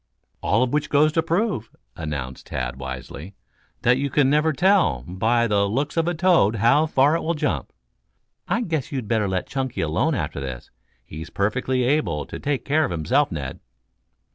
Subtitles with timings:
[0.41, 3.35] "All of which goes to prove," announced Tad wisely,
[3.83, 7.35] "that you never can tell, by the looks of a toad, how far it will
[7.35, 7.71] jump.
[8.47, 10.71] I guess you'd better let Chunky alone after this.
[11.05, 13.59] He's perfectly able to take care of himself, Ned."